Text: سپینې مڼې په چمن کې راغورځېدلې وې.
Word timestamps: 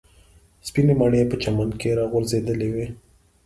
سپینې 0.67 0.93
مڼې 0.99 1.21
په 1.31 1.35
چمن 1.43 1.69
کې 1.79 1.97
راغورځېدلې 1.99 2.69
وې. 2.73 2.87